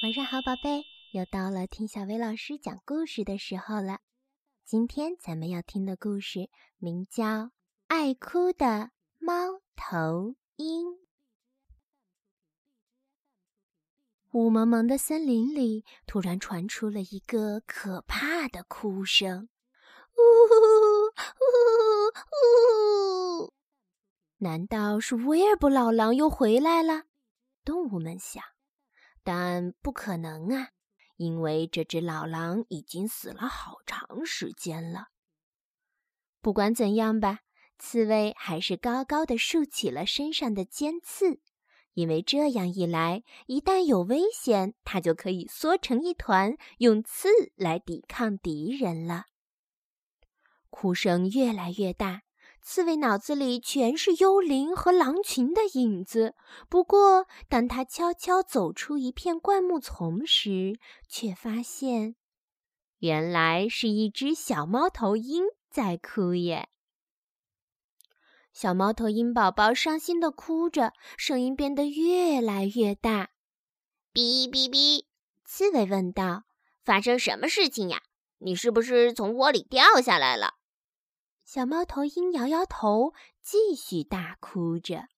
[0.00, 3.98] 晚上好，宝贝，又到了听小薇老师讲故事的时候了。
[4.64, 7.24] 今天咱们要听的故事名叫
[7.88, 10.86] 《爱哭的猫头鹰》。
[14.30, 19.48] 雾蒙蒙的森林里，突然传出了一个可怕的哭声
[20.14, 20.54] ：“呜呜
[23.42, 23.52] 呜！”
[24.38, 27.06] 难道是威尔伯老狼又回来了？
[27.64, 28.44] 动物们想。
[29.30, 30.70] 但不可能啊，
[31.16, 35.08] 因为这只老狼已经死了好长时间了。
[36.40, 37.40] 不管怎样吧，
[37.78, 41.42] 刺猬还是高高的竖起了身上的尖刺，
[41.92, 49.26] 因为这样一来，一旦有危险，它就可以缩成一团，用刺来抵抗敌人了。
[50.70, 52.22] 哭声越来越大。
[52.70, 56.34] 刺猬脑子里全是幽灵和狼群的影子。
[56.68, 62.14] 不过，当他悄悄走出一片灌木丛时，却发现，
[62.98, 66.68] 原来是一只小猫头鹰在哭耶。
[68.52, 73.30] 小猫头鹰宝宝伤心的哭着，声音变得越来越大。
[74.12, 75.06] 哔哔哔！
[75.42, 76.42] 刺猬问道
[76.84, 78.02] ：“发生什么事情呀？
[78.40, 80.56] 你是不是从窝里掉下来了？”
[81.48, 85.08] 小猫头鹰摇摇头，继续大哭着。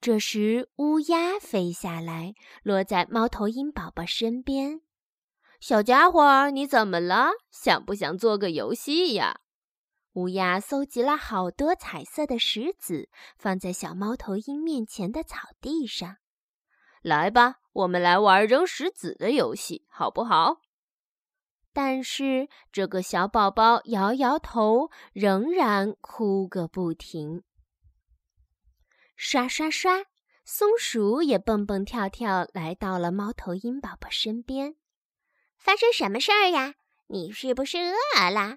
[0.00, 4.80] 这时，乌鸦飞下来，落在猫头鹰宝宝身边。
[5.62, 7.28] “小家伙，你怎么了？
[7.52, 9.42] 想不想做个游戏呀？”
[10.14, 16.16] 乌鸦搜集了好多彩色的石子，放在小猫头鹰面前的草地上。
[17.00, 20.62] “来吧，我们来玩扔石子的游戏，好不好？”
[21.76, 27.42] 但是这个小宝宝摇摇头，仍然哭个不停。
[29.14, 30.06] 刷刷刷，
[30.42, 34.76] 松鼠也蹦蹦跳跳来到了猫头鹰宝宝身边。
[35.58, 36.76] 发生什么事儿呀？
[37.08, 38.56] 你是不是饿了？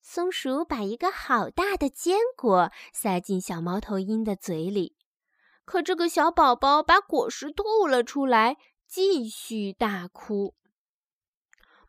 [0.00, 4.96] 松鼠把一个好大的坚果塞进小猫头鹰的嘴里，
[5.66, 8.56] 可这个小宝宝把果实吐了出来，
[8.86, 10.54] 继续大哭。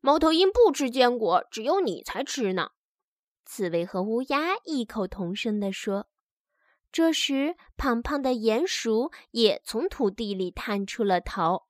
[0.02, 2.72] 猫头鹰不吃坚果，只有你才吃呢。
[3.46, 6.08] 刺猬和乌鸦异口同声地说。
[6.92, 11.68] 这时，胖胖的鼹鼠也从土地里探出了头。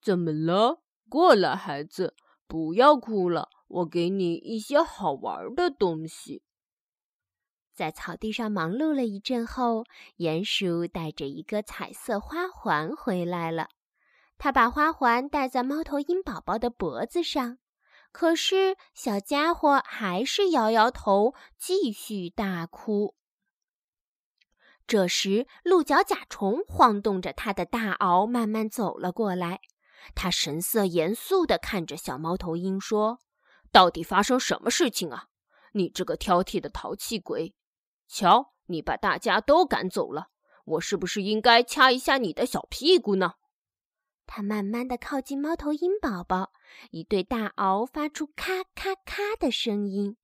[0.00, 0.82] 怎么了？
[1.08, 2.14] 过来，孩子，
[2.46, 6.42] 不要哭了，我给你一些好玩的东西。
[7.74, 9.84] 在草地上忙碌了一阵后，
[10.16, 13.68] 鼹鼠带着一个彩色花环回来了。
[14.36, 17.58] 他把花环戴在猫头鹰宝宝的脖子上，
[18.12, 23.14] 可是小家伙还是摇摇头，继续大哭。
[24.86, 29.60] 这时，鹿角甲虫晃动着它的大螯，慢慢走了过来。
[30.14, 33.20] 他神色严肃地看着小猫头鹰说
[33.72, 35.28] ：“到底发生什么事情啊？
[35.72, 37.54] 你这个挑剔的淘气鬼！
[38.06, 40.26] 瞧，你把大家都赶走了，
[40.66, 43.32] 我是不是应该掐一下你的小屁股呢？”
[44.26, 46.52] 它慢慢的靠近猫头鹰宝宝，
[46.90, 50.16] 一对大螯发出咔咔咔的声音。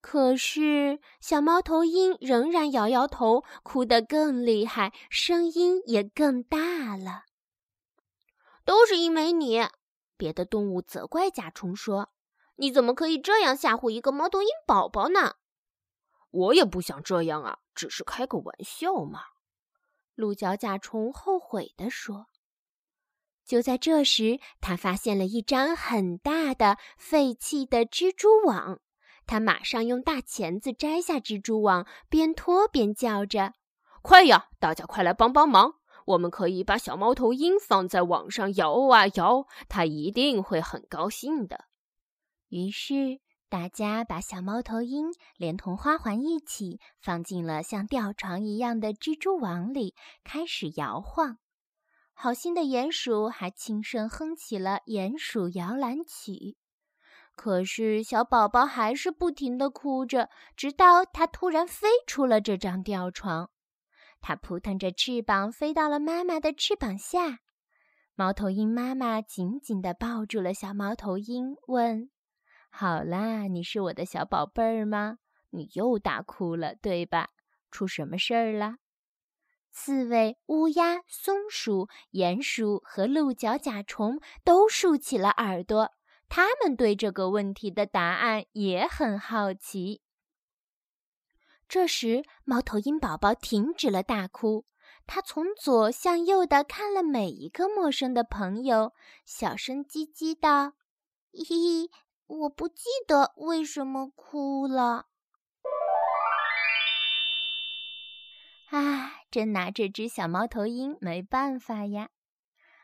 [0.00, 7.24] 可是小猫头鹰仍然摇摇头，哭得更厉害，声音也更大了。
[8.64, 9.60] 都是因为你！
[10.16, 12.10] 别的动物责怪甲虫说
[12.56, 15.34] ：“你怎么可以这样吓唬一个猫头鹰宝宝呢？”
[16.30, 19.20] 我也不想这样啊，只是开个玩笑嘛。
[20.14, 22.26] 鹿角甲虫后悔地说。
[23.44, 28.80] 就在这时，他发现了一张很大的废弃的蜘蛛网。
[29.26, 33.54] 他马上用大钳子摘下蜘蛛网，边拖边叫着
[34.02, 35.74] ：“快呀，大家快来帮帮忙！
[36.06, 41.66] 我们可以把小猫头鹰放在网上摇啊摇，它一定会很高兴的。”
[42.50, 51.38] 于是，大家把小猫头鹰连同花环一起放进了像吊床一样的蜘蛛网里，开始摇晃。
[52.22, 56.30] 好心的鼹鼠还轻声哼起了《鼹鼠摇篮曲》，
[57.34, 63.50] 可是小宝宝还是不停地哭着，直到它突然飞出了这张吊床。
[64.20, 67.40] 它扑腾着翅膀飞到了妈妈的翅膀下。
[68.14, 72.08] 猫头鹰妈妈紧紧地抱住了小猫头鹰，问
[72.70, 75.18] ：“好啦，你是我的小宝贝儿吗？
[75.50, 77.30] 你又大哭了，对吧？
[77.72, 78.76] 出什么事儿了？”
[79.72, 85.90] 刺猬、乌鸦、松鼠、鼹鼠和鹿角甲虫都竖起了耳朵，
[86.28, 90.02] 他们对这个问题的答案也很好奇。
[91.66, 94.66] 这时，猫头鹰宝宝停止了大哭，
[95.06, 98.92] 他从左向右的看了每一个陌生的朋友，
[99.24, 100.74] 小声唧唧道
[101.32, 101.90] ：“嘿嘿，
[102.26, 105.06] 我不记得为什么哭了。”
[109.32, 112.10] 真拿这只小猫头鹰没办法呀。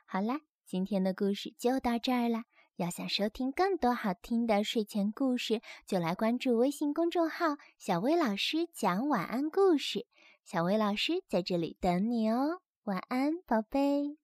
[0.06, 2.44] 好啦，今天的故事就到这儿了。
[2.76, 10.06] 要想收听更多好听的睡前故事，就来关注微信公众号“小薇老师讲晚安故事”。
[10.42, 14.16] 小薇老师在这里等你哦，晚安，宝贝。